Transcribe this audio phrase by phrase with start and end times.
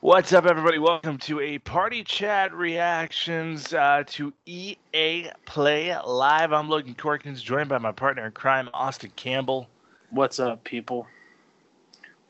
[0.00, 0.78] What's up, everybody?
[0.78, 6.52] Welcome to a party chat reactions uh, to EA Play Live.
[6.52, 9.68] I'm Logan Corkins, joined by my partner in crime, Austin Campbell.
[10.10, 11.06] What's up, people?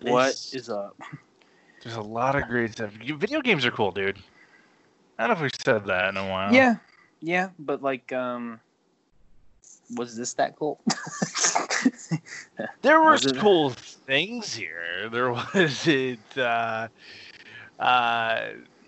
[0.01, 0.97] This- What is up?
[1.83, 2.91] There's a lot of great stuff.
[2.93, 4.19] Video games are cool, dude.
[5.19, 6.53] I don't know if we've said that in a while.
[6.53, 6.77] Yeah,
[7.21, 8.61] yeah, but like, um,
[9.97, 10.81] was this that cool?
[12.83, 15.09] There were Was it- cool things here.
[15.11, 16.19] There was it.
[16.39, 16.89] Uh,
[17.79, 18.41] uh,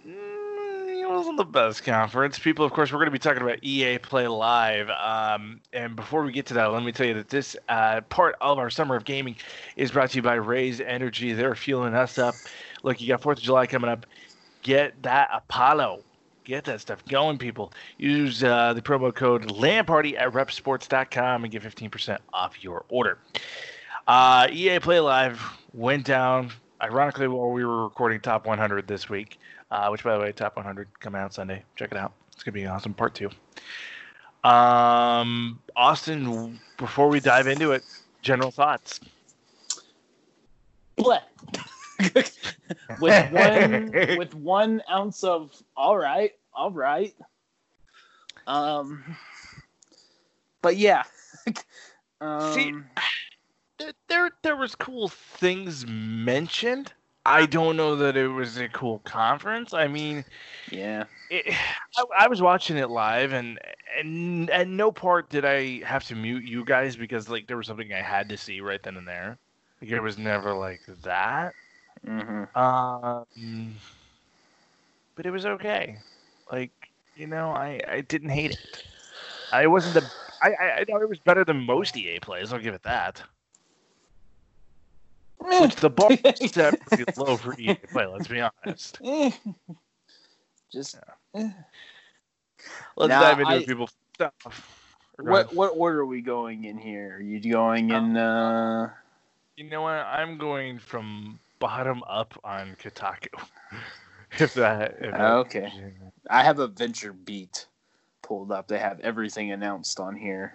[0.07, 2.39] mm, it wasn't the best conference.
[2.39, 4.91] People, of course, we're going to be talking about EA Play Live.
[4.91, 8.37] Um, and before we get to that, let me tell you that this uh, part
[8.41, 9.37] of our summer of gaming
[9.77, 11.33] is brought to you by Raise Energy.
[11.33, 12.35] They're fueling us up.
[12.83, 14.07] Look, you got Fourth of July coming up.
[14.63, 16.03] Get that Apollo.
[16.45, 17.73] Get that stuff going, people.
[17.99, 23.19] Use uh, the promo code LANDPARTY at repsports.com and get 15% off your order.
[24.07, 25.43] Uh, EA Play Live
[25.75, 26.51] went down,
[26.83, 29.39] ironically, while we were recording Top 100 this week,
[29.71, 31.63] uh, which, by the way, Top 100 coming out Sunday.
[31.77, 32.13] Check it out.
[32.33, 32.95] It's going to be an awesome.
[32.95, 33.31] Part two.
[34.45, 37.83] Um, Austin, before we dive into it,
[38.23, 39.01] general thoughts.
[40.97, 41.21] Bleh.
[43.01, 47.15] with one with one ounce of all right, all right.
[48.47, 49.05] Um,
[50.63, 51.03] but yeah.
[52.21, 52.73] um, See,
[53.79, 56.93] There- There, was cool things mentioned.
[57.25, 59.73] I don't know that it was a cool conference.
[59.75, 60.25] I mean,
[60.71, 61.55] yeah, it,
[61.97, 63.59] I, I was watching it live, and
[63.99, 67.67] and at no part did I have to mute you guys because like there was
[67.67, 69.39] something I had to see right then and there.
[69.81, 71.55] Like it was never like that.
[72.07, 73.81] hmm Um,
[75.15, 75.99] but it was okay.
[76.51, 76.73] Like
[77.15, 78.85] you know, I I didn't hate it.
[79.53, 80.11] I wasn't the.
[80.43, 82.53] I I, I know it was better than most EA plays.
[82.53, 83.23] I'll give it that.
[85.61, 88.07] Which the bar is set pretty low for EA play.
[88.07, 88.99] Let's be honest.
[90.73, 90.97] Just
[91.35, 91.51] eh.
[92.97, 94.33] Let's Nah, dive into I- people stuff.
[95.21, 97.17] Go what what order are we going in here?
[97.17, 98.17] Are you going in?
[98.17, 98.91] Uh,
[99.57, 99.95] You know what?
[99.95, 103.29] I'm going from bottom up on Kotaku.
[104.39, 104.95] if that.
[105.01, 105.73] If that- Okay.
[106.31, 107.67] I have a Venture Beat
[108.23, 108.69] pulled up.
[108.69, 110.55] They have everything announced on here.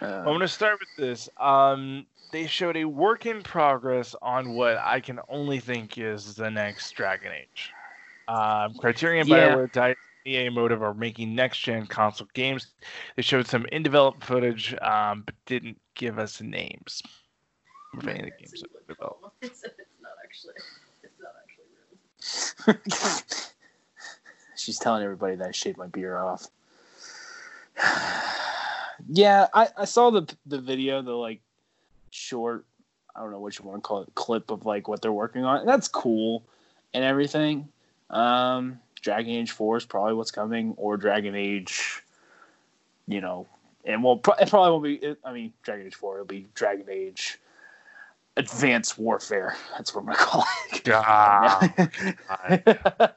[0.00, 1.28] Uh, I'm going to start with this.
[1.38, 6.50] Um, they showed a work in progress on what I can only think is the
[6.50, 7.72] next Dragon Age.
[8.28, 9.48] Um, Criterion, Yeah.
[9.48, 12.68] BioWare, Dice, EA Motive are making next gen console games.
[13.16, 17.02] They showed some in development footage, um, but didn't give us names
[17.96, 19.34] of any of the games that were developed.
[19.40, 20.54] It's, it's not actually.
[21.02, 21.32] It's not
[22.76, 22.84] actually
[23.16, 23.22] real.
[24.56, 26.46] She's telling everybody that I shaved my beard off.
[29.08, 31.40] yeah, I, I saw the the video, the like
[32.10, 32.64] short,
[33.16, 35.44] I don't know what you want to call it, clip of like what they're working
[35.44, 35.60] on.
[35.60, 36.44] And that's cool
[36.94, 37.68] and everything.
[38.10, 42.02] Um, Dragon Age Four is probably what's coming, or Dragon Age,
[43.06, 43.46] you know,
[43.84, 45.16] and well, it probably won't be.
[45.24, 46.14] I mean, Dragon Age Four.
[46.16, 47.38] It'll be Dragon Age
[48.38, 49.56] Advanced Warfare.
[49.76, 50.84] That's what I'm gonna call it.
[50.84, 51.72] God.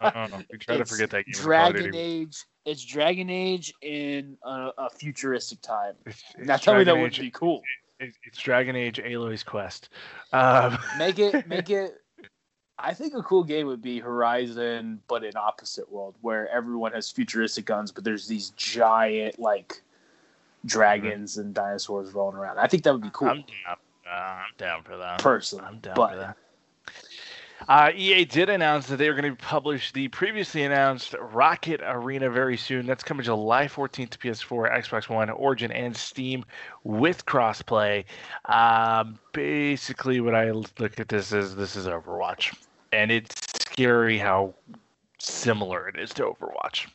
[0.02, 0.44] I don't know.
[0.52, 1.34] We try to forget that game.
[1.36, 2.44] in Call of Dragon Age.
[2.66, 5.94] It's Dragon Age in a, a futuristic time.
[6.06, 7.62] It's, Now it's tell me that would be cool.
[8.00, 9.90] it- It's Dragon Age Aloy's Quest.
[10.34, 11.94] Um, Make it, make it.
[12.80, 17.12] I think a cool game would be Horizon, but in opposite world, where everyone has
[17.12, 19.84] futuristic guns, but there's these giant like
[20.66, 22.58] dragons and dinosaurs rolling around.
[22.58, 23.44] I think that would be cool, I'm.
[24.12, 25.20] Uh, I'm down for that.
[25.20, 25.66] personally.
[25.66, 26.38] I'm down but for that.
[27.70, 32.30] Uh, EA did announce that they were going to publish the previously announced Rocket Arena
[32.30, 32.88] very soon.
[32.88, 36.44] That's coming July 14th to PS4, Xbox One, Origin, and Steam
[36.84, 38.06] with crossplay.
[38.46, 42.56] Um, basically, what I look at this is this is Overwatch,
[42.92, 44.56] and it's scary how
[45.20, 46.88] similar it is to Overwatch.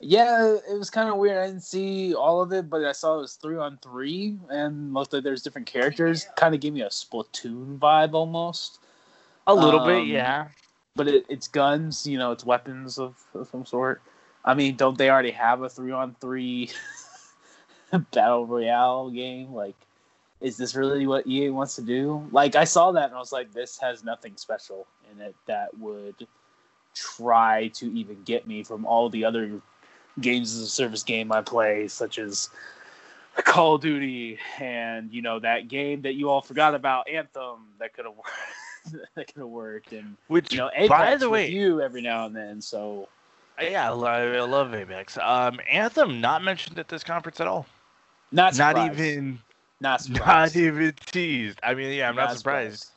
[0.00, 1.38] Yeah, it was kind of weird.
[1.38, 4.92] I didn't see all of it, but I saw it was three on three, and
[4.92, 6.26] like there's different characters.
[6.36, 8.80] Kind of gave me a Splatoon vibe almost.
[9.46, 10.48] A little Um, bit, yeah.
[10.96, 14.02] But it, it's guns, you know, it's weapons of, of some sort.
[14.44, 16.70] I mean, don't they already have a three on three
[18.12, 19.54] battle royale game?
[19.54, 19.74] Like,
[20.40, 22.28] is this really what EA wants to do?
[22.30, 25.78] Like, I saw that and I was like, this has nothing special in it that
[25.78, 26.26] would
[26.94, 29.60] try to even get me from all the other
[30.20, 32.50] games as a service game I play, such as
[33.36, 37.92] Call of Duty and you know that game that you all forgot about, Anthem, that
[37.92, 39.08] could have worked.
[39.14, 42.02] that could have worked, and Which, you know, Apex by the with way, you every
[42.02, 42.60] now and then.
[42.60, 43.08] So
[43.60, 45.18] yeah, I love Apex.
[45.18, 47.66] Um, Anthem not mentioned at this conference at all.
[48.32, 49.38] not Not even
[49.80, 51.58] not Not even teased.
[51.62, 52.90] I mean, yeah, I'm not, surprised.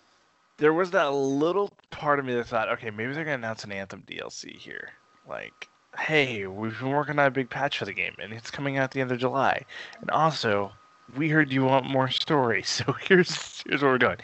[0.57, 3.71] there was that little part of me that thought, okay, maybe they're gonna announce an
[3.71, 4.89] Anthem DLC here.
[5.27, 5.67] Like,
[5.97, 8.85] hey, we've been working on a big patch for the game, and it's coming out
[8.85, 9.63] at the end of July.
[10.01, 10.71] And also,
[11.15, 14.17] we heard you want more story, so here's here's what we're doing.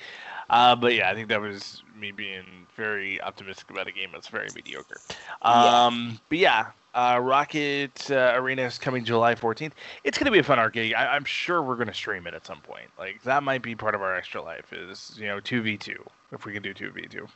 [0.50, 4.28] Uh, but yeah, I think that was me being very optimistic about a game that's
[4.28, 4.98] very mediocre.
[5.44, 5.86] Yeah.
[5.86, 9.72] Um, but yeah, uh, Rocket uh, Arena is coming July 14th.
[10.04, 10.94] It's going to be a fun arcade.
[10.94, 12.90] I, I'm sure we're going to stream it at some point.
[13.00, 15.96] Like that might be part of our extra life is you know 2v2
[16.32, 17.28] if we can do 2v2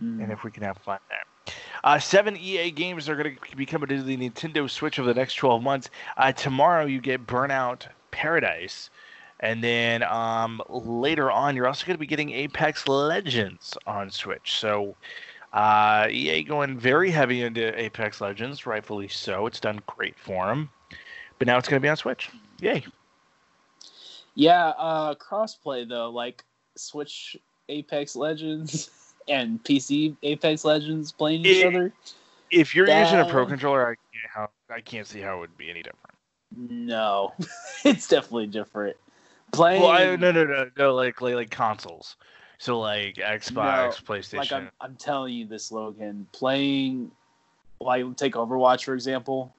[0.00, 0.22] Mm.
[0.22, 1.18] and if we can have fun there.
[1.82, 5.18] Uh, seven EA games are going to be coming to the Nintendo Switch over the
[5.18, 5.90] next 12 months.
[6.16, 8.90] Uh, tomorrow you get Burnout Paradise.
[9.40, 14.58] And then um, later on, you're also going to be getting Apex Legends on Switch.
[14.58, 14.94] So
[15.54, 19.46] uh, EA going very heavy into Apex Legends, rightfully so.
[19.46, 20.70] It's done great for them.
[21.38, 22.28] But now it's going to be on Switch.
[22.60, 22.84] Yay.
[24.34, 26.44] Yeah, uh, crossplay though, like
[26.76, 27.36] Switch
[27.68, 28.90] Apex Legends
[29.30, 31.92] and PC Apex Legends playing each other.
[32.50, 35.56] If you're using a Pro controller, I can't, how, I can't see how it would
[35.56, 36.14] be any different.
[36.56, 37.32] No,
[37.84, 38.96] it's definitely different.
[39.52, 42.16] Playing Well, I, no, no, no, no, like, like, like consoles.
[42.58, 44.36] So like Xbox, PlayStation.
[44.36, 46.26] like I'm, I'm telling you this, Logan.
[46.32, 47.10] Playing,
[47.80, 49.54] like take Overwatch for example.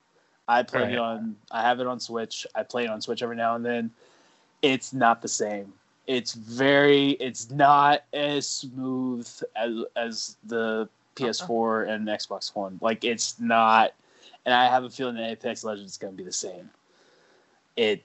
[0.47, 0.91] I play Right.
[0.91, 1.35] it on.
[1.49, 2.45] I have it on Switch.
[2.53, 3.89] I play it on Switch every now and then.
[4.61, 5.73] It's not the same.
[6.11, 7.11] It's very.
[7.11, 9.25] It's not as smooth
[9.55, 12.77] as as the PS4 and Xbox One.
[12.81, 13.93] Like it's not.
[14.45, 16.69] And I have a feeling that Apex Legends is going to be the same.
[17.77, 18.03] It.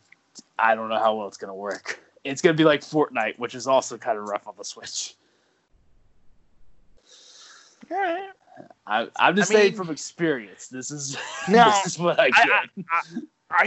[0.56, 1.98] I don't know how well it's going to work.
[2.22, 5.14] It's going to be like Fortnite, which is also kind of rough on the Switch.
[8.86, 10.68] I, I'm just I saying mean- from experience.
[10.68, 11.16] This is
[11.48, 12.48] No, this is what I I- get.
[12.48, 13.02] I, I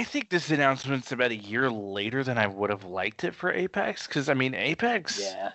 [0.03, 4.07] think this announcement's about a year later than I would have liked it for Apex.
[4.07, 5.19] Because I mean, Apex.
[5.19, 5.51] yeah,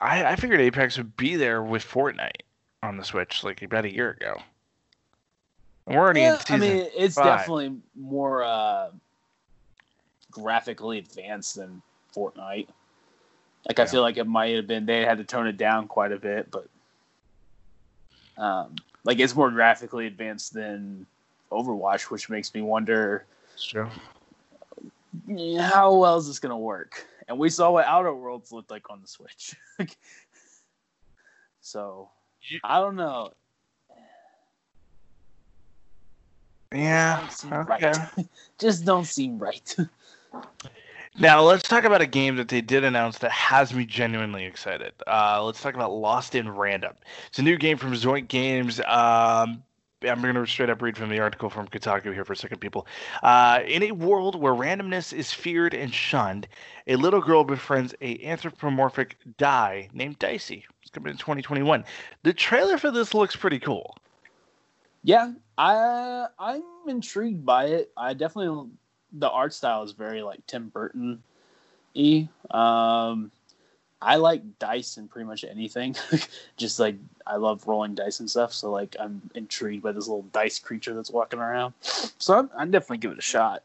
[0.00, 2.42] I, I figured Apex would be there with Fortnite
[2.82, 4.40] on the Switch like about a year ago.
[5.86, 7.38] And we're already Yeah, in I mean, it's five.
[7.38, 8.90] definitely more uh,
[10.30, 11.82] graphically advanced than
[12.14, 12.68] Fortnite.
[13.68, 16.12] Like I feel like it might have been they had to tone it down quite
[16.12, 16.68] a bit, but
[18.38, 21.06] um, like it's more graphically advanced than
[21.50, 23.24] Overwatch, which makes me wonder
[23.58, 23.88] true.
[25.58, 27.06] how well is this gonna work?
[27.28, 29.54] And we saw what Outer Worlds looked like on the Switch.
[31.60, 32.08] so
[32.62, 33.32] I don't know.
[36.74, 37.28] Yeah.
[37.42, 37.92] Don't Okay.
[38.16, 38.26] right.
[38.58, 39.76] Just don't seem right.
[41.18, 44.92] Now let's talk about a game that they did announce that has me genuinely excited.
[45.06, 46.94] Uh, let's talk about Lost in Random.
[47.28, 48.80] It's a new game from Zoink Games.
[48.86, 49.62] Um,
[50.02, 52.58] I'm going to straight up read from the article from Kotaku here for a second,
[52.58, 52.86] people.
[53.22, 56.46] Uh, in a world where randomness is feared and shunned,
[56.86, 60.66] a little girl befriends a anthropomorphic die named Dicey.
[60.82, 61.82] It's coming in 2021.
[62.24, 63.96] The trailer for this looks pretty cool.
[65.02, 67.90] Yeah, I I'm intrigued by it.
[67.96, 68.68] I definitely
[69.12, 71.22] the art style is very like Tim Burton
[71.94, 72.28] e.
[72.50, 73.30] Um
[74.02, 75.96] I like dice and pretty much anything.
[76.56, 76.96] Just like
[77.26, 78.52] I love rolling dice and stuff.
[78.52, 81.74] So like I'm intrigued by this little dice creature that's walking around.
[81.80, 83.62] So I'm, I'm definitely give it a shot.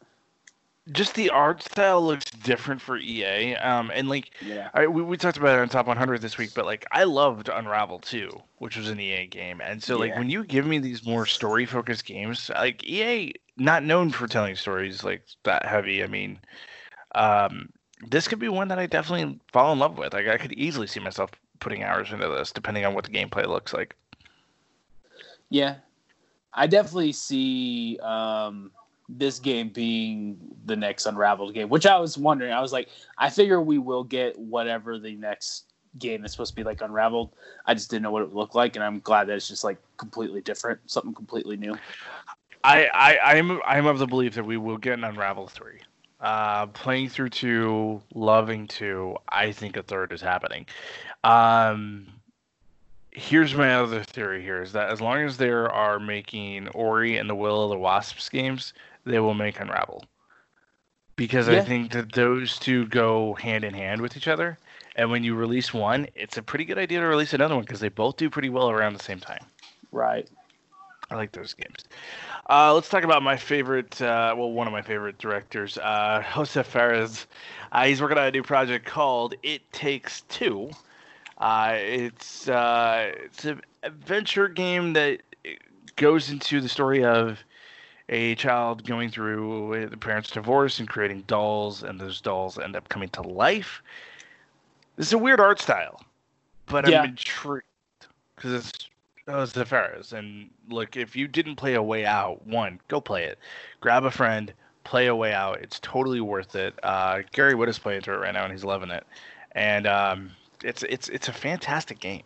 [0.91, 3.55] Just the art style looks different for EA.
[3.55, 4.69] Um, and like Yeah.
[4.73, 7.49] I, we, we talked about it on Top 100 this week, but like I loved
[7.49, 10.19] Unravel 2, which was an EA game, and so like Yeah.
[10.19, 14.55] when you give me these more story focused games, like EA not known for telling
[14.55, 16.03] stories like that heavy.
[16.03, 16.39] I mean,
[17.15, 17.69] um,
[18.09, 20.13] this could be one that I definitely fall in love with.
[20.13, 23.45] Like I could easily see myself putting hours into this, depending on what the gameplay
[23.47, 23.95] looks like.
[25.49, 25.75] Yeah,
[26.53, 28.71] I definitely see um,
[29.09, 32.53] this game being the next Unraveled game, which I was wondering.
[32.53, 35.65] I was like, I figure we will get whatever the next
[35.99, 37.31] game that's supposed to be like Unraveled.
[37.65, 39.63] I just didn't know what it would look like, and I'm glad that it's just
[39.63, 41.77] like completely different, something completely new.
[42.63, 45.79] I, I I'm I'm of the belief that we will get an Unravel three.
[46.21, 50.67] Uh, playing through two, loving two, I think a third is happening.
[51.23, 52.07] Um,
[53.11, 57.27] here's my other theory here is that as long as they are making Ori and
[57.27, 58.73] the Will of the Wisps games,
[59.03, 60.05] they will make Unravel.
[61.15, 64.57] Because I think that those two go hand in hand with each other.
[64.95, 67.79] And when you release one, it's a pretty good idea to release another one because
[67.79, 69.45] they both do pretty well around the same time.
[69.91, 70.27] Right.
[71.11, 71.83] I like those games.
[72.49, 76.65] Uh, let's talk about my favorite, uh, well, one of my favorite directors, uh, Josef
[76.65, 77.27] Fares.
[77.73, 80.71] Uh, he's working on a new project called It Takes Two.
[81.37, 85.21] Uh, it's uh, it's an adventure game that
[85.97, 87.39] goes into the story of
[88.07, 92.87] a child going through the parents' divorce and creating dolls, and those dolls end up
[92.87, 93.83] coming to life.
[94.95, 96.01] This is a weird art style.
[96.67, 97.01] but Yeah.
[97.01, 97.65] I'm intrigued
[98.35, 98.87] because it's
[99.31, 100.13] the Fares.
[100.13, 103.39] And look, if you didn't play A Way Out, one, go play it.
[103.79, 105.61] Grab a friend, play A Way Out.
[105.61, 106.73] It's totally worth it.
[106.83, 109.05] Uh, Gary Wood is playing through it right now, and he's loving it.
[109.53, 110.31] And um,
[110.63, 112.23] it's it's it's a fantastic game.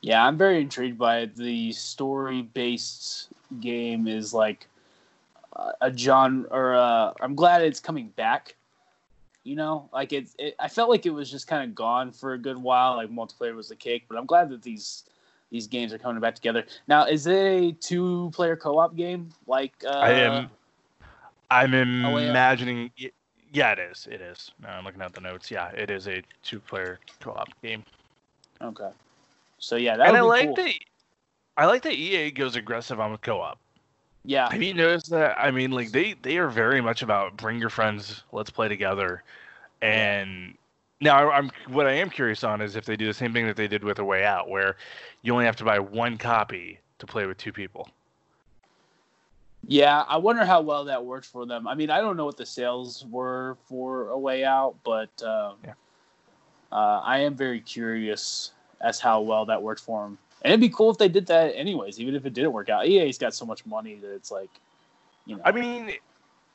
[0.00, 1.36] Yeah, I'm very intrigued by it.
[1.36, 3.28] The story-based
[3.60, 4.66] game is like
[5.54, 8.54] uh, a genre, or uh, I'm glad it's coming back.
[9.44, 10.34] You know, like it's.
[10.38, 12.96] It, I felt like it was just kind of gone for a good while.
[12.96, 15.04] Like multiplayer was the cake, but I'm glad that these
[15.52, 16.64] these games are coming back together.
[16.88, 19.28] Now, is it a two-player co-op game?
[19.46, 20.50] Like uh, I am
[21.50, 22.30] I'm A Way Out?
[22.30, 22.90] imagining.
[23.52, 24.08] Yeah, it is.
[24.10, 24.50] It is.
[24.62, 25.50] No, I'm looking at the notes.
[25.50, 27.84] Yeah, it is a two-player co-op game.
[28.62, 28.88] Okay.
[29.58, 30.54] So yeah, that and I like cool.
[30.56, 30.72] that.
[31.58, 33.58] I like that EA goes aggressive on co-op.
[34.24, 35.36] Yeah, Have you noticed that?
[35.38, 39.22] I mean, like they they are very much about bring your friends, let's play together.
[39.82, 40.56] And
[41.02, 43.56] now I'm what I am curious on is if they do the same thing that
[43.56, 44.76] they did with A Way Out, where
[45.22, 47.88] you only have to buy one copy to play with two people.
[49.66, 51.68] Yeah, I wonder how well that worked for them.
[51.68, 55.56] I mean, I don't know what the sales were for A Way Out, but um,
[55.64, 55.74] Yeah.
[56.72, 60.18] uh, I am very curious as how well that worked for them.
[60.42, 62.86] And it'd be cool if they did that anyways, even if it didn't work out.
[62.86, 64.50] EA's got so much money that it's like,
[65.26, 65.42] you know.
[65.44, 65.92] I mean,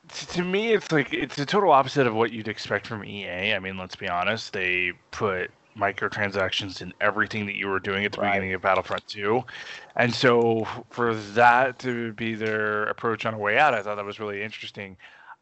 [0.09, 3.53] to me, it's like it's the total opposite of what you'd expect from EA.
[3.53, 8.11] I mean, let's be honest; they put microtransactions in everything that you were doing at
[8.11, 8.31] the Right.
[8.31, 9.43] beginning of Battlefront 2,
[9.95, 14.05] and so for that to be their approach on a way out, I thought that
[14.05, 14.97] was really interesting.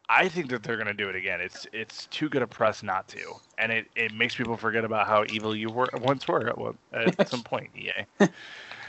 [0.08, 1.40] I think that they're going to do it again.
[1.40, 5.06] It's it's too good a press not to, and it, it makes people forget about
[5.06, 6.58] how evil you were once were at,
[6.92, 7.70] at some point.
[7.76, 8.06] EA.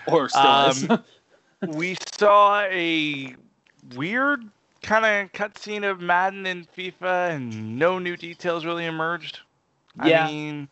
[0.05, 0.84] or still is.
[0.84, 1.00] um,
[1.65, 3.36] we saw a
[3.96, 4.43] weird
[4.88, 9.41] kind of cutscene of Madden and FIFA, and no new details really emerged.
[10.03, 10.25] Yeah.
[10.25, 10.67] I mean,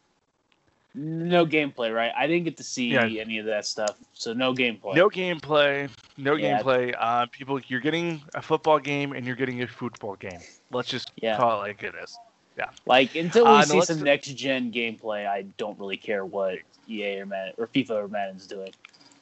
[0.94, 2.12] no gameplay, right?
[2.16, 3.06] I didn't get to see Yeah.
[3.06, 4.96] any of that stuff, so no gameplay.
[4.96, 6.62] no gameplay, no Yeah.
[6.62, 6.96] gameplay.
[6.98, 10.40] Uh, people, you're getting a football game and you're getting a football game.
[10.72, 11.36] Let's just Yeah.
[11.38, 12.18] call it like it is.
[12.58, 12.70] Yeah.
[12.86, 16.24] Like until we Uh, no, see let's- some next gen gameplay, I don't really care
[16.24, 18.74] what EA or Madden or FIFA or Madden's doing.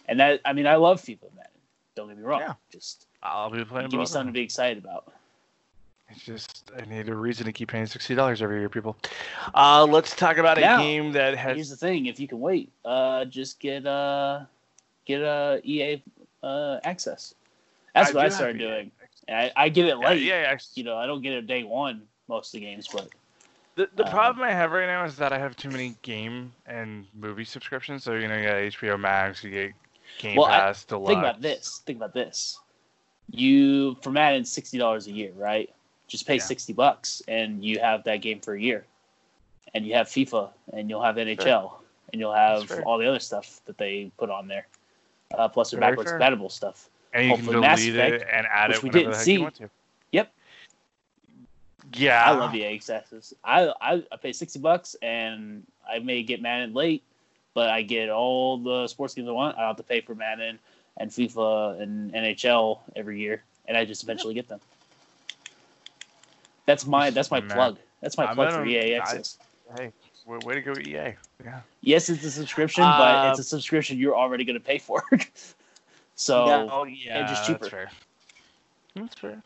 [0.07, 1.51] And that I mean, I love FIFA Madden.
[1.95, 2.41] Don't get me wrong.
[2.41, 2.53] Yeah.
[2.71, 3.89] Just I'll be playing.
[3.89, 5.12] give me something to be excited about.
[6.10, 8.96] It's just I need a reason to keep paying sixty dollars every year, people.
[9.56, 12.72] Uh, let's talk about a game that has Here's the thing: if you can wait,
[12.86, 14.42] uh, just get uh,
[15.06, 16.03] get uh, EA
[16.44, 17.34] uh, access.
[17.96, 18.92] That's I what I started doing.
[19.30, 20.22] I, I get it yeah, late.
[20.24, 23.10] yeah, actually, You know, I don't get it day one most of the games, but
[23.75, 26.53] The, the Um, problem I have right now is that I have too many game
[26.68, 28.03] and movie subscriptions.
[28.03, 29.74] So you know, you got HBO Max, you get
[30.20, 31.08] Game Well, I- Pass, Deluxe.
[31.08, 31.82] think about this.
[31.86, 32.60] Think about this.
[33.32, 35.70] You for Madden sixty dollars a year, right?
[36.08, 36.42] Just pay Yeah.
[36.44, 38.86] sixty bucks, and you have that game for a year.
[39.74, 41.80] And you have FIFA, and you'll have NHL,
[42.12, 44.68] and you'll have all the other stuff that they put on there,
[45.36, 46.20] uh, plus their backwards fair.
[46.20, 46.89] compatible stuff.
[47.13, 49.34] and you can hopefully Mass delete it Effect, and add which it we didn't see.
[49.34, 49.70] you want to.
[50.12, 50.34] Yep.
[51.96, 53.34] Yeah, I love EA access.
[53.44, 57.03] I, I I pay sixty bucks, and I may get Madden late,
[57.53, 59.58] but I get all the sports games I want.
[59.58, 60.60] I don't have to pay for Madden
[60.97, 64.59] and FIFA and NHL every year, and I just eventually get them.
[66.65, 67.50] That's my that's my Man.
[67.50, 67.77] plug.
[68.01, 69.38] That's my I'm plug for gonna- EA I- access.
[69.77, 69.91] Hey,
[70.25, 71.15] way, way to go, EA.
[71.43, 71.62] Yeah.
[71.81, 75.03] Yes, it's a subscription, Uh, but it's a subscription you're already going to pay for.
[76.15, 77.69] so oh yeah, just that's cheaper.
[77.69, 77.91] fair.
[78.95, 79.41] That's fair.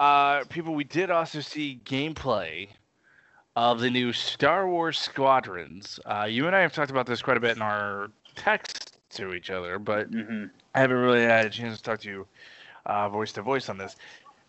[0.00, 2.68] Uh, people, we did also see gameplay
[3.56, 5.98] of the new Star Wars Squadrons.
[6.06, 8.77] Uh, you and I have talked about this quite a bit in our text
[9.18, 10.50] to each other, but mhm.
[10.74, 12.26] I haven't really had a chance to talk to you
[12.86, 13.96] uh, voice to voice on this.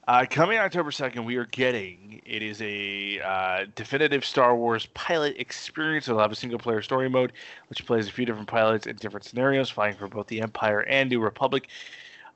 [0.07, 5.35] Uh, coming October 2nd, we are getting it is a uh, definitive Star Wars pilot
[5.37, 6.07] experience.
[6.07, 7.33] It'll have a single player story mode,
[7.67, 11.11] which plays a few different pilots in different scenarios, flying for both the Empire and
[11.11, 11.67] New Republic.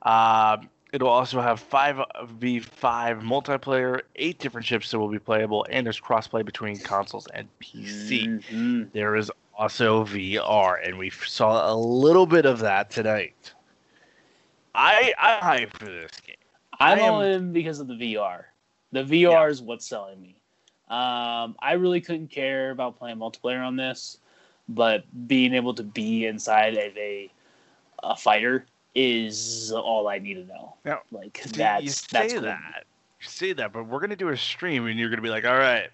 [0.02, 2.62] Um, it'll also have 5v5
[3.22, 8.40] multiplayer, eight different ships that will be playable, and there's crossplay between consoles and PC.
[8.52, 8.92] Mhm.
[8.92, 13.52] There is also VR, and we saw a little bit of that tonight.
[14.74, 16.36] I I'm hyped for this game.
[16.80, 18.44] I'm I am- all in because of the VR.
[18.92, 20.36] The VR is what's selling me.
[20.88, 24.18] Um, I really couldn't care about playing multiplayer on this,
[24.68, 27.30] but being able to be inside of a
[28.02, 30.74] a fighter is all I need to know.
[30.84, 32.42] Now, like See, that's you say that's cool.
[32.42, 32.84] that.
[33.20, 35.56] You say that, but we're gonna do a stream, and you're gonna be like, "All
[35.56, 35.88] right,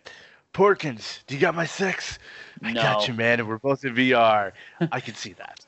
[0.53, 2.19] Porkins, do you got my sex?
[2.63, 2.83] I No.
[2.83, 3.41] got you, man.
[3.41, 4.53] And we're both in VR.
[4.93, 5.61] I can see that.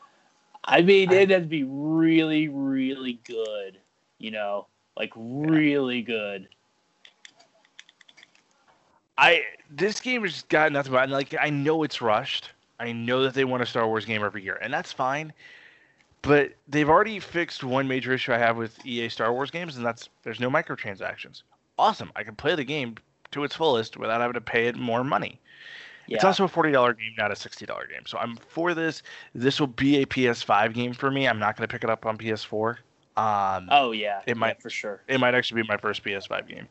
[0.64, 3.78] I mean, I- it'd be really, really good.
[4.18, 4.66] You know,
[4.96, 6.48] like really good.
[9.18, 12.50] I this game has got nothing but like I know it's rushed.
[12.78, 15.32] I know that they want a Star Wars game every year, and that's fine.
[16.22, 19.86] But they've already fixed one major issue I have with EA Star Wars games, and
[19.86, 21.42] that's there's no microtransactions.
[21.78, 22.10] Awesome.
[22.16, 22.96] I can play the game
[23.32, 25.40] to its fullest without having to pay it more money.
[26.08, 26.16] Yeah.
[26.16, 28.02] It's also a forty dollar game, not a sixty dollar game.
[28.06, 29.02] So I'm for this.
[29.34, 31.26] This will be a PS5 game for me.
[31.26, 32.76] I'm not going to pick it up on PS4.
[33.16, 35.02] Um, oh yeah, It yeah, might- for sure.
[35.08, 36.68] it might actually be my first PS5 game.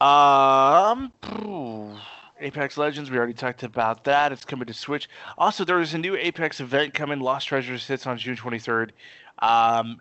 [0.00, 1.12] Um.
[2.40, 4.32] Apex Legends, we already talked about that.
[4.32, 5.08] It's coming to Switch.
[5.38, 7.20] Also, there is a new Apex event coming.
[7.20, 8.90] Lost Treasures hits on June 23rd.
[9.38, 10.00] Um,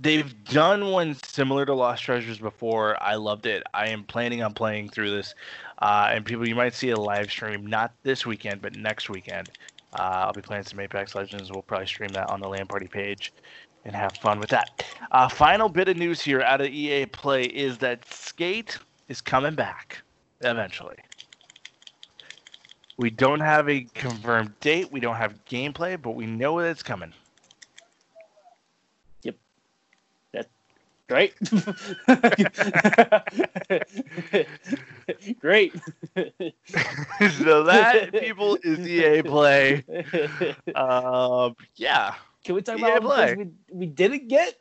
[0.00, 3.02] they've done one similar to Lost Treasures before.
[3.02, 3.62] I loved it.
[3.72, 5.34] I am planning on playing through this.
[5.78, 9.50] Uh, and people, you might see a live stream not this weekend, but next weekend.
[9.92, 11.50] Uh, I'll be playing some Apex Legends.
[11.52, 13.32] We'll probably stream that on the LAN Party page
[13.84, 14.84] and have fun with that.
[15.12, 19.54] Uh, final bit of news here out of EA Play is that Skate is coming
[19.54, 20.02] back
[20.40, 20.96] eventually.
[22.96, 24.90] We don't have a confirmed date.
[24.92, 27.12] We don't have gameplay, but we know that it's coming.
[31.08, 31.34] Great.
[35.40, 35.74] Great.
[37.38, 39.84] so that people is EA Play.
[40.74, 42.14] Um, yeah.
[42.44, 44.54] Can we talk EA about we, we didn't get?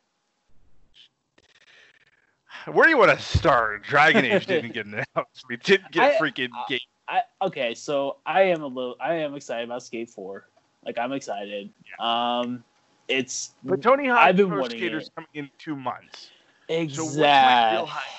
[2.71, 3.83] Where do you want to start?
[3.83, 5.45] Dragon Age didn't get announced.
[5.49, 6.79] We didn't get I- freaking I- game.
[7.07, 10.47] I okay, so I am a little I am excited about Skate 4.
[10.85, 11.69] Like I'm excited.
[11.99, 12.63] Um
[13.09, 15.15] it's But Tony Hawk I've been Pro Skater's it.
[15.15, 16.29] coming in two months.
[16.67, 16.95] Exact.
[16.95, 18.09] So what's my real hype?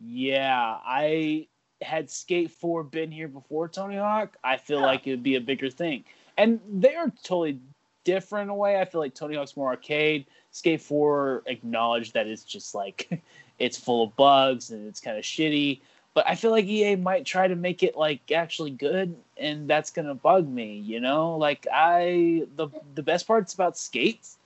[0.00, 1.46] Yeah, I
[1.80, 4.86] had Skate 4 been here before Tony Hawk, I feel Yeah.
[4.86, 6.04] like it would be a bigger thing.
[6.36, 7.60] And they are totally
[8.04, 8.80] different in a way.
[8.80, 10.26] I feel like Tony Hawk's more arcade.
[10.50, 13.22] Skate 4 acknowledged that it's just like
[13.58, 15.80] it's full of bugs and it's kind of shitty.
[16.14, 19.90] But I feel like EA might try to make it like actually good, and that's
[19.90, 20.78] gonna bug me.
[20.78, 24.38] You know, like I the the best parts about skates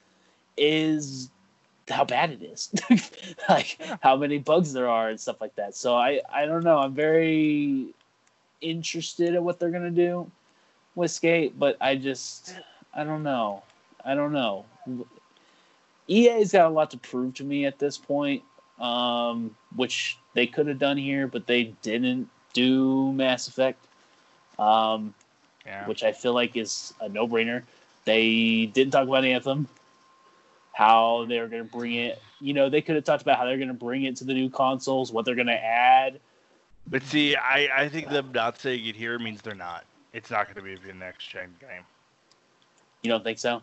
[0.57, 1.31] is
[1.88, 2.72] how bad it is,
[3.49, 5.75] like how many bugs there are and stuff like that.
[5.77, 6.79] So I I don't know.
[6.79, 7.88] I'm very
[8.61, 10.31] interested in what they're gonna do
[10.94, 12.55] with skate, but I just
[12.94, 13.62] I don't know.
[14.05, 14.64] I don't know.
[16.09, 18.42] EA's got a lot to prove to me at this point,
[18.81, 23.79] um, which they could have done here, but they didn't do Mass Effect,
[24.59, 25.14] um,
[25.66, 25.87] Yeah.
[25.87, 27.62] which I feel like is a no-brainer.
[28.05, 29.68] They didn't talk about Anthem,
[30.76, 32.20] how they're going to bring it.
[32.38, 34.34] You know, they could have talked about how they're going to bring it to the
[34.34, 36.20] new consoles, what they're going to add.
[36.86, 39.84] But see, I, I think them not saying it here means they're not.
[40.12, 41.82] It's not going to be the next gen game.
[43.02, 43.62] You don't think so?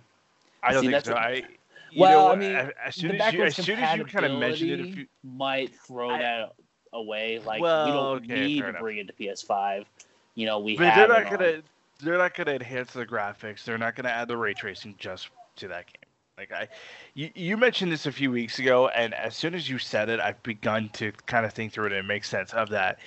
[0.64, 1.14] I don't See, think so.
[1.14, 1.44] what- I.
[1.92, 4.40] You Well, know, I mean, as- soon as you, as soon as you kind of
[4.40, 6.54] mentioned it, compatibility few, might throw I- that
[6.94, 7.40] away.
[7.46, 8.82] Like Well, we don't okay, need to enough.
[8.82, 9.86] bring it to PS5.
[10.34, 11.62] You know, we but have they're not gonna
[12.00, 13.64] they're not gonna enhance the graphics.
[13.64, 16.10] They're not gonna add the ray tracing just to that game.
[16.38, 16.68] Like I,
[17.14, 20.20] you, you mentioned this a few weeks ago, and as soon as you said it,
[20.20, 23.00] I've begun to kind of think through it and make sense of that.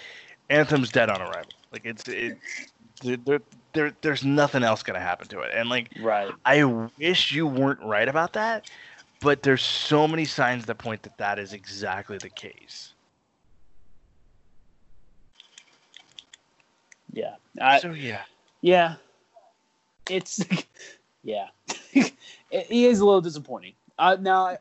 [0.49, 1.53] Anthem's dead on arrival.
[1.73, 2.39] Like it's it,
[3.03, 3.41] there, there,
[3.73, 6.31] there there's nothing else gonna happen to it, and like right.
[6.45, 8.71] I wish you weren't right about that,
[9.21, 12.95] but there's so many signs that point that that is exactly the case.
[17.13, 17.35] Yeah.
[17.61, 18.23] I, so yeah,
[18.61, 18.95] yeah.
[20.09, 20.45] It's
[21.25, 21.49] yeah.
[22.51, 23.75] it, it is a little disappointing.
[23.99, 24.59] Uh, now,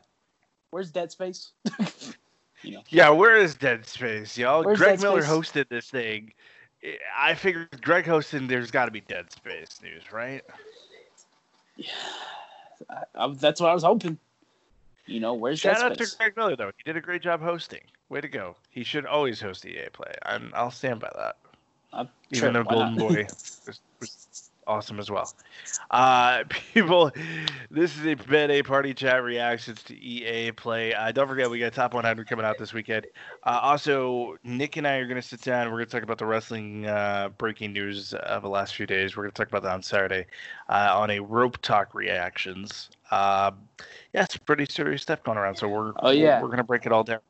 [0.70, 1.52] where's Dead Space?
[2.62, 2.82] you know.
[2.88, 3.10] yeah.
[3.10, 4.64] Where is Dead Space, y'all?
[4.64, 5.32] Where's Greg Dead Miller Space?
[5.32, 6.32] hosted this thing.
[7.16, 8.46] I figured Greg hosting.
[8.46, 10.42] There's got to be Dead Space news, right?
[11.76, 11.88] Yeah.
[12.90, 14.18] I, I, that's what I was hoping.
[15.06, 16.12] You know, where's Shout Dead out Space?
[16.12, 16.72] to Greg Miller though.
[16.76, 17.80] He did a great job hosting.
[18.08, 18.56] Way to go.
[18.70, 20.12] He should always host EA Play.
[20.24, 21.36] I'm, I'll stand by that.
[21.92, 22.96] I'm Even sure, though Golden?
[22.96, 23.26] Boy
[23.66, 25.32] was, was awesome as well.
[25.90, 27.10] Uh, people,
[27.70, 30.94] this is a been a party chat reactions to EA Play.
[30.94, 33.06] Uh, don't forget, we got Top 100 coming out this weekend.
[33.44, 35.66] Uh, also, Nick and I are going to sit down.
[35.68, 39.16] We're going to talk about the wrestling uh, breaking news of the last few days.
[39.16, 40.26] We're going to talk about that on Saturday
[40.68, 42.90] uh, on a Rope Talk reactions.
[43.10, 43.52] Uh,
[44.12, 45.56] yeah, it's pretty serious stuff going around.
[45.56, 46.38] So we're Oh, yeah.
[46.38, 47.20] we're, we're going to break it all down.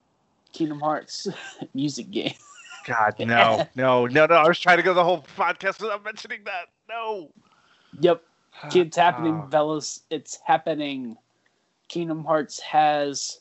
[0.53, 1.29] Kingdom Hearts
[1.75, 2.35] music game.
[2.87, 4.35] God, no, no, no, no.
[4.35, 6.67] I was trying to go the whole podcast without mentioning that.
[6.89, 7.31] No.
[8.01, 8.23] Yep.
[8.73, 9.49] It's happening, Oh.
[9.51, 10.03] fellas.
[10.11, 11.17] It's happening.
[11.89, 13.41] Kingdom Hearts has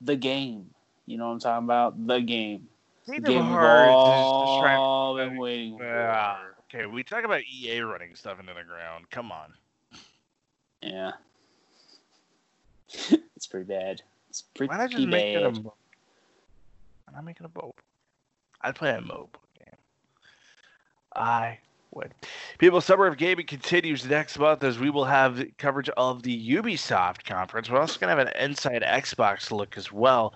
[0.00, 0.70] the game.
[1.06, 2.06] You know what I'm talking about?
[2.06, 2.66] The game.
[3.06, 6.36] The Kingdom game Hearts is just all been waiting for.
[6.74, 9.08] Okay, we talk about EA running stuff into the ground.
[9.10, 9.52] Come on.
[10.82, 11.12] Yeah.
[13.36, 14.02] it's pretty bad.
[14.30, 15.54] It's pretty Why not just make it a bad.
[15.56, 15.76] mobile?
[17.06, 17.74] Why not make it a mobile?
[18.62, 19.76] I'd play a mobile game.
[21.14, 21.58] I
[21.92, 22.14] would.
[22.58, 27.24] People, Summer of Gaming continues next month as we will have coverage of the Ubisoft
[27.24, 27.70] conference.
[27.70, 30.34] We're also going to have an Inside Xbox look as well.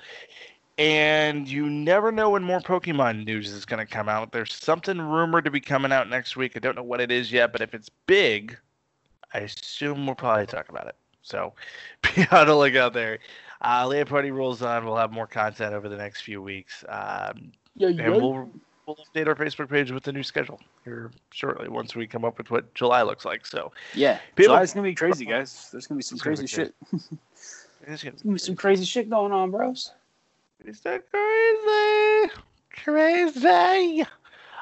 [0.79, 4.33] And you never know when more Pokemon news is going to come out.
[4.33, 6.53] There's something rumored to be coming out next week.
[6.57, 8.57] I don't know what it is yet, but if it's big,
[9.35, 10.97] I assume we'll probably talk about it.
[11.23, 11.53] So
[12.03, 13.19] be on the lookout there.
[13.61, 14.85] Uh, LAN Party rolls on.
[14.85, 16.85] We'll have more content over the next few weeks.
[16.89, 18.51] Um, Yeah, and we'll
[18.87, 22.39] we'll update our Facebook page with the new schedule here shortly once we come up
[22.39, 23.47] with what July looks like.
[23.47, 24.19] So yeah.
[24.37, 25.69] People- July's gonna be crazy, guys.
[25.71, 26.75] There's gonna be some crazy shit.
[27.87, 29.93] There's gonna be some crazy shit going on, bros.
[30.65, 32.33] it's so crazy,
[32.71, 34.05] crazy.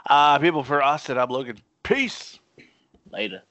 [0.09, 1.59] Uh, people for Austin, I'm Logan.
[1.83, 2.39] Peace.
[3.13, 3.43] Later.